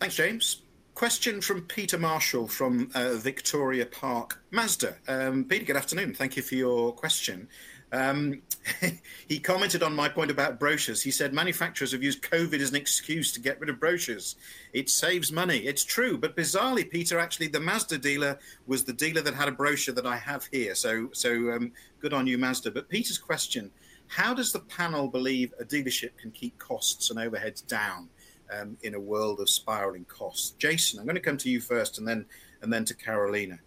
[0.00, 0.62] Thanks, James.
[0.94, 4.96] Question from Peter Marshall from uh, Victoria Park Mazda.
[5.06, 6.14] Um, Peter, good afternoon.
[6.14, 7.48] Thank you for your question.
[7.92, 8.42] Um,
[9.28, 11.02] he commented on my point about brochures.
[11.02, 14.36] He said manufacturers have used COVID as an excuse to get rid of brochures.
[14.72, 15.58] It saves money.
[15.58, 19.52] It's true, but bizarrely, Peter, actually, the Mazda dealer was the dealer that had a
[19.52, 20.74] brochure that I have here.
[20.74, 22.70] So, so um, good on you, Mazda.
[22.70, 23.70] But Peter's question:
[24.06, 28.08] How does the panel believe a dealership can keep costs and overheads down
[28.52, 30.50] um, in a world of spiraling costs?
[30.50, 32.26] Jason, I'm going to come to you first, and then
[32.62, 33.58] and then to Carolina.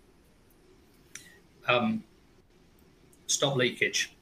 [1.67, 2.03] Um,
[3.27, 4.15] stop leakage.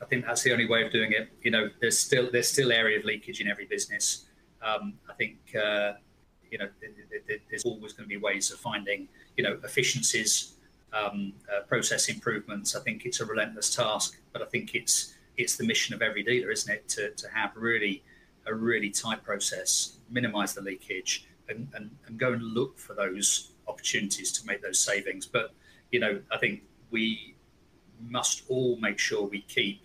[0.00, 1.28] I think that's the only way of doing it.
[1.42, 4.26] You know, there's still there's still area of leakage in every business.
[4.62, 5.94] Um, I think uh,
[6.50, 6.68] you know
[7.50, 10.54] there's always going to be ways of finding you know efficiencies,
[10.92, 12.74] um, uh, process improvements.
[12.76, 16.22] I think it's a relentless task, but I think it's it's the mission of every
[16.22, 18.02] dealer, isn't it, to, to have really
[18.46, 23.52] a really tight process, minimize the leakage, and, and, and go and look for those
[23.68, 25.26] opportunities to make those savings.
[25.26, 25.54] But
[25.92, 27.36] you know, I think we
[28.00, 29.82] must all make sure we keep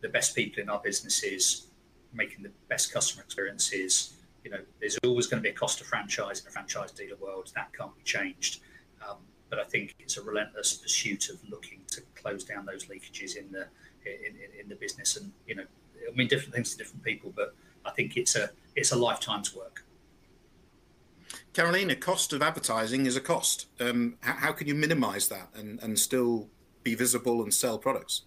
[0.00, 1.68] the best people in our businesses
[2.12, 4.14] making the best customer experiences.
[4.44, 7.16] You know, there's always going to be a cost of franchise in a franchise dealer
[7.16, 7.50] world.
[7.54, 8.60] That can't be changed.
[9.06, 9.18] Um,
[9.50, 13.50] but I think it's a relentless pursuit of looking to close down those leakages in
[13.50, 13.66] the
[14.04, 15.16] in, in, in the business.
[15.16, 15.64] And you know,
[16.10, 17.54] I mean, different things to different people, but
[17.84, 19.84] I think it's a it's a lifetime's work.
[21.52, 23.66] Carolina, cost of advertising is a cost.
[23.80, 26.48] Um, how, how, can you minimise that and, and still
[26.82, 28.22] be visible and sell products?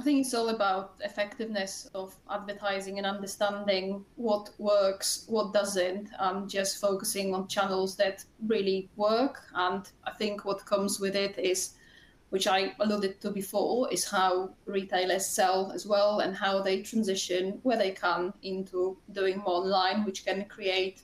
[0.00, 6.48] I think it's all about effectiveness of advertising and understanding what works, what doesn't, and
[6.48, 9.42] just focusing on channels that really work.
[9.54, 11.74] And I think what comes with it is,
[12.30, 17.58] which I alluded to before, is how retailers sell as well and how they transition
[17.62, 21.02] where they can into doing more online, which can create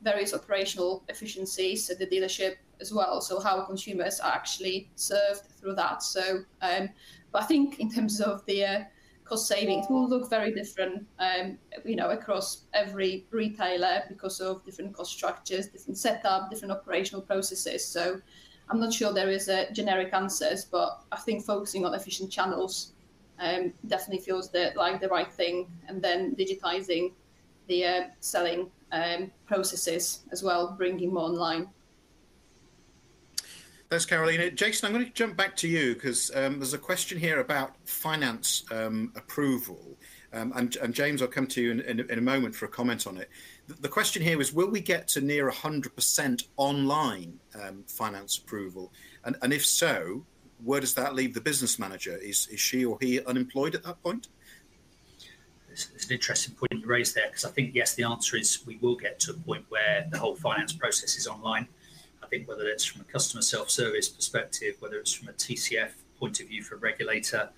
[0.00, 3.20] various operational efficiencies at the dealership as well.
[3.20, 6.02] So how consumers are actually served through that.
[6.02, 6.88] So, um,
[7.32, 8.80] but I think in terms of the uh,
[9.24, 14.92] cost savings will look very different, um, you know, across every retailer because of different
[14.92, 17.86] cost structures, different setup, different operational processes.
[17.86, 18.20] So
[18.68, 22.92] I'm not sure there is a generic answers, but I think focusing on efficient channels
[23.38, 27.12] um, definitely feels like the right thing, and then digitizing
[27.68, 31.68] the uh, selling um, processes as well, bringing more online.
[33.90, 34.52] Thanks, Carolina.
[34.52, 37.74] Jason, I'm going to jump back to you because um, there's a question here about
[37.84, 39.98] finance um, approval.
[40.32, 42.68] Um, and, and, James, I'll come to you in, in, in, a moment for a
[42.68, 43.28] comment on it.
[43.66, 48.92] The, the question here is Will we get to near 100% online um, finance approval?
[49.24, 50.24] And, and, if so,
[50.62, 52.16] where does that leave the business manager?
[52.16, 54.28] Is, is she or he unemployed at that point?
[55.72, 58.76] It's an interesting point you raised there because I think, yes, the answer is we
[58.76, 61.66] will get to a point where the whole finance process is online
[62.30, 66.48] think whether it's from a customer self-service perspective, whether it's from a TCF point of
[66.48, 67.50] view for a regulator,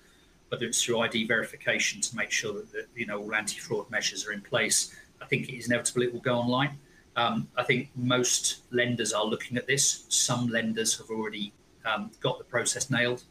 [0.49, 4.27] whether it's through ID verification to make sure that, that you know all anti-fraud measures
[4.27, 6.77] are in place, I think it is inevitable it will go online.
[7.15, 10.05] Um, I think most lenders are looking at this.
[10.09, 11.53] Some lenders have already
[11.85, 13.23] um, got the process nailed,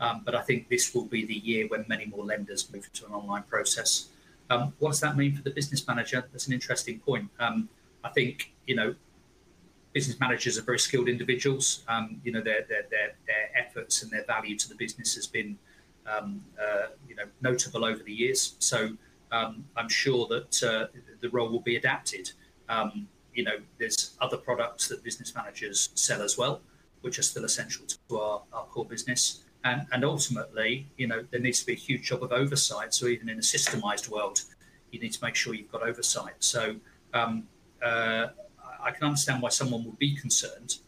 [0.00, 3.06] um, but I think this will be the year when many more lenders move to
[3.06, 4.08] an online process.
[4.48, 6.26] Um, what does that mean for the business manager?
[6.32, 7.28] That's an interesting point.
[7.38, 7.68] Um,
[8.04, 8.94] I think you know
[9.96, 11.82] business managers are very skilled individuals.
[11.88, 15.26] Um, you know, their, their, their, their, efforts and their value to the business has
[15.26, 15.56] been,
[16.06, 18.56] um, uh, you know, notable over the years.
[18.58, 18.90] So
[19.32, 20.86] um, I'm sure that uh,
[21.22, 22.32] the role will be adapted.
[22.68, 26.60] Um, you know, there's other products that business managers sell as well,
[27.00, 29.44] which are still essential to our, our core business.
[29.64, 32.92] And, and ultimately, you know, there needs to be a huge job of oversight.
[32.92, 34.42] So even in a systemized world,
[34.90, 36.34] you need to make sure you've got oversight.
[36.40, 36.76] So
[37.14, 37.44] um,
[37.82, 38.26] uh,
[38.86, 40.78] I can understand why someone would be concerned,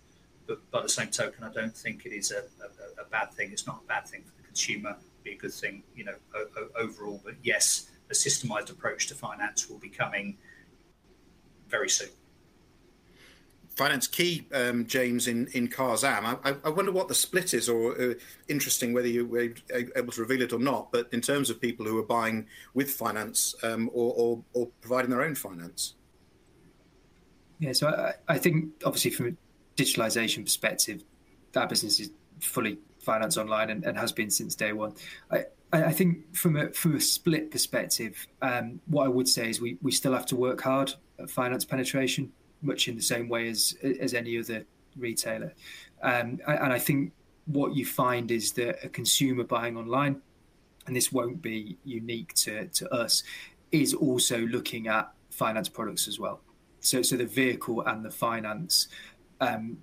[0.47, 3.51] but by the same token, I don't think it is a, a, a bad thing.
[3.51, 4.91] It's not a bad thing for the consumer.
[4.91, 7.21] It'd be a good thing, you know, o- o- overall.
[7.25, 10.39] But yes, a systemized approach to finance will be coming
[11.69, 12.11] very soon.
[13.75, 16.39] finance key, um, James, in, in Carzam.
[16.45, 18.15] I, I, wonder what the split is, or uh,
[18.49, 21.85] interesting whether you were able to reveal it or not, but in terms of people
[21.85, 25.95] who are buying with finance um, or, or, or, providing their own finance.
[27.59, 31.03] Yeah, so I, I think obviously from a digitalization perspective,
[31.53, 34.95] that business is fully finance online and, and has been since day one.
[35.31, 39.61] I, I think from a from a split perspective, um, what I would say is
[39.61, 42.33] we, we still have to work hard at finance penetration
[42.63, 44.65] much in the same way as as any other
[44.97, 45.53] retailer.
[46.03, 47.13] Um, and I think
[47.47, 50.21] what you find is that a consumer buying online,
[50.87, 53.23] and this won't be unique to, to us,
[53.73, 56.41] is also looking at finance products as well.
[56.81, 58.89] So, so the vehicle and the finance
[59.41, 59.79] um,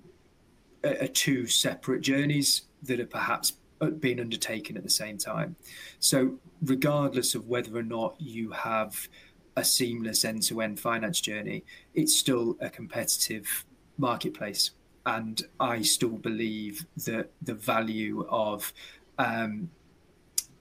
[0.84, 3.54] are, are two separate journeys that are perhaps
[3.98, 5.56] being undertaken at the same time.
[5.98, 9.08] So, regardless of whether or not you have
[9.56, 13.64] a seamless end-to-end finance journey, it's still a competitive
[13.98, 14.70] marketplace.
[15.04, 18.72] And I still believe that the value of
[19.18, 19.70] um,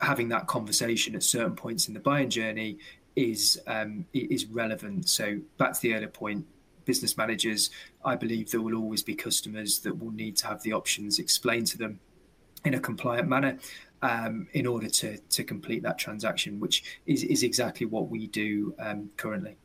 [0.01, 2.77] having that conversation at certain points in the buying journey
[3.16, 5.09] is um, is relevant.
[5.09, 6.45] So back to the earlier point,
[6.86, 7.70] business managers,
[8.03, 11.68] I believe there will always be customers that will need to have the options explained
[11.68, 11.99] to them
[12.63, 13.57] in a compliant manner
[14.01, 18.74] um, in order to to complete that transaction, which is is exactly what we do
[18.80, 19.57] um, currently.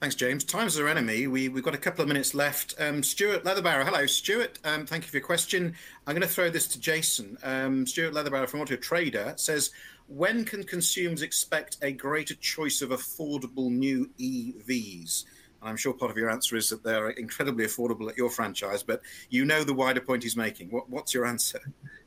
[0.00, 0.44] Thanks, James.
[0.44, 1.26] Time's our enemy.
[1.26, 2.72] We, we've got a couple of minutes left.
[2.78, 3.84] Um, Stuart Leatherbarrow.
[3.84, 4.60] Hello, Stuart.
[4.64, 5.74] Um, thank you for your question.
[6.06, 7.36] I'm going to throw this to Jason.
[7.42, 9.72] Um, Stuart Leatherbarrow from Auto Trader says,
[10.08, 15.24] when can consumers expect a greater choice of affordable new EVs?
[15.60, 18.82] And I'm sure part of your answer is that they're incredibly affordable at your franchise,
[18.82, 20.70] but you know the wider point he's making.
[20.70, 21.60] What, what's your answer?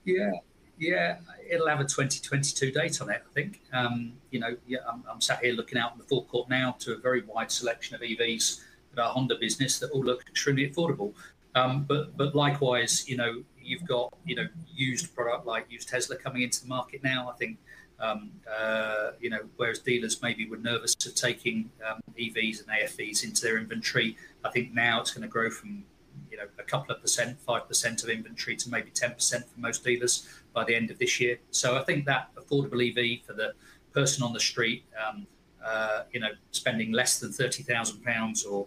[0.04, 0.32] Yeah,
[0.80, 3.62] yeah, it'll have a 2022 date on it, I think.
[3.72, 6.94] Um, you know, yeah, I'm, I'm, sat here looking out in the forecourt now to
[6.94, 8.62] a very wide selection of EVs
[8.94, 11.14] at our Honda business that all look extremely affordable.
[11.54, 16.16] Um, but but likewise, you know, you've got you know used product like used Tesla
[16.16, 17.30] coming into the market now.
[17.30, 17.58] I think
[18.02, 23.24] um, uh, you know, whereas dealers maybe were nervous of taking um, EVs and AFVs
[23.24, 25.84] into their inventory, I think now it's going to grow from
[26.30, 29.60] you know a couple of percent, five percent of inventory to maybe ten percent for
[29.60, 31.38] most dealers by the end of this year.
[31.52, 33.54] So I think that affordable EV for the
[33.94, 35.28] person on the street, um,
[35.64, 38.66] uh, you know, spending less than thirty thousand pounds, or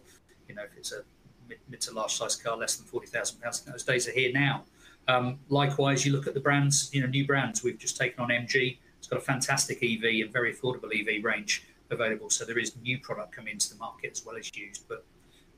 [0.49, 1.03] you know, if it's a
[1.49, 4.33] mid, mid to large size car, less than forty thousand pounds, those days are here
[4.33, 4.65] now.
[5.09, 7.63] Um, likewise, you look at the brands, you know, new brands.
[7.63, 11.67] We've just taken on MG it's got a fantastic EV and very affordable EV range
[11.91, 12.31] available.
[12.31, 14.89] So there is new product coming into the market as well as used.
[14.89, 15.05] But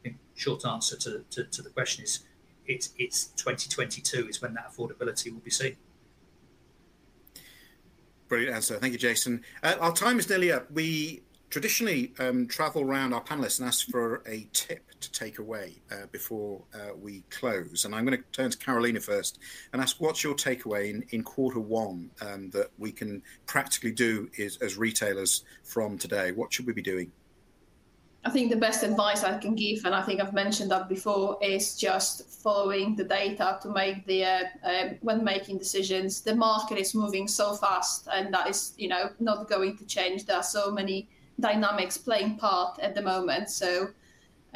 [0.01, 2.24] I think short answer to, to, to the question is
[2.66, 5.76] it's it's 2022 is when that affordability will be seen.
[8.26, 8.80] Brilliant answer.
[8.80, 9.44] Thank you, Jason.
[9.62, 10.68] Uh, our time is nearly up.
[10.72, 15.76] We traditionally um, travel around our panelists and ask for a tip to take away
[15.90, 17.84] uh, before uh, we close.
[17.84, 19.38] And I'm going to turn to Carolina first
[19.72, 24.28] and ask what's your takeaway in, in quarter one um, that we can practically do
[24.36, 26.32] is, as retailers from today?
[26.32, 27.12] What should we be doing?
[28.26, 31.38] I think the best advice I can give, and I think I've mentioned that before,
[31.40, 36.22] is just following the data to make the uh, um, when making decisions.
[36.22, 40.26] The market is moving so fast, and that is, you know, not going to change.
[40.26, 43.49] There are so many dynamics playing part at the moment.
[43.49, 43.90] So,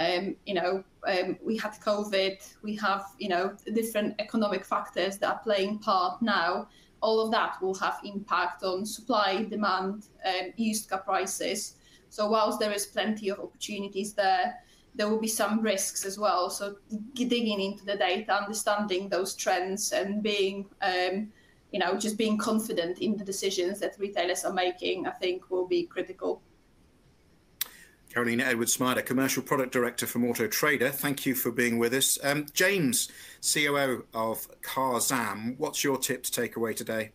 [0.01, 5.31] um, you know, um, we had COVID, we have, you know, different economic factors that
[5.31, 6.69] are playing part now.
[7.03, 11.77] All of that will have impact on supply, demand, um, used car prices.
[12.09, 14.55] So whilst there is plenty of opportunities there,
[14.95, 16.49] there will be some risks as well.
[16.51, 16.77] So
[17.15, 21.31] digging into the data, understanding those trends, and being, um,
[21.73, 25.69] you know, just being confident in the decisions that retailers are making, I think will
[25.69, 26.43] be critical.
[28.13, 30.91] Carolina Edwards Smajda, Commercial Product Director from Auto Trader.
[30.91, 32.19] Thank you for being with us.
[32.25, 33.09] Um, James,
[33.41, 37.13] COO of Carzam, what's your tip to take away today?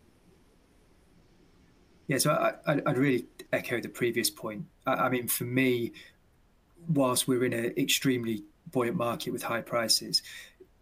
[2.07, 4.65] Yeah, so I, would really echo the previous point.
[4.85, 5.91] I, I, mean, for me,
[6.87, 10.21] whilst we're in an extremely buoyant market with high prices,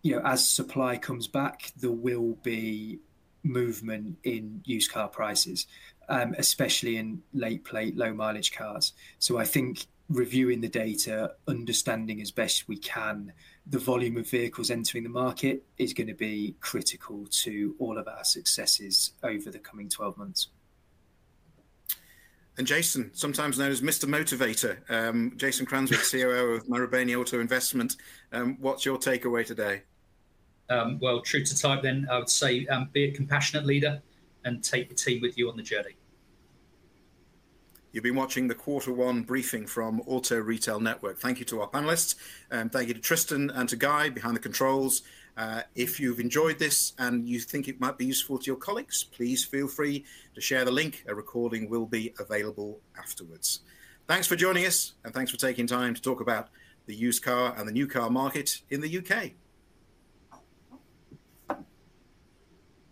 [0.04, 3.00] you know, as supply comes back, there will be
[3.44, 5.66] movement in used car prices,
[6.08, 8.94] um, especially in late plate, low mileage cars.
[9.18, 13.34] So I think reviewing the data, understanding as best we can
[13.66, 18.08] the volume of vehicles entering the market is going to be critical to all of
[18.08, 20.50] our successes over the coming 12 months.
[22.58, 24.06] And Jason, sometimes known as Mr.
[24.06, 27.96] Motivator, um, Jason Cranswick, COO of Marubeni Auto Investment.
[28.32, 29.82] Um, what's your takeaway today?
[30.70, 34.02] Um, well, true to type, then I would say um, be a compassionate leader
[34.46, 35.96] and take your team with you on the journey.
[37.94, 41.20] You've been watching the quarter one briefing from Auto Retail Network.
[41.20, 42.16] Thank you to our panelists.
[42.50, 45.04] Um, thank you to Tristan and to Guy behind the controls.
[45.38, 49.04] Uh, if you've enjoyed this and you think it might be useful to your colleagues,
[49.04, 51.04] please feel free to share the link.
[51.08, 53.60] A recording will be available afterwards.
[54.08, 56.50] Thanks for joining us and thanks for taking time to talk about
[56.88, 59.34] the used car and the new car market in the UK.